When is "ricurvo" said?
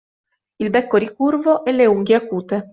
0.97-1.63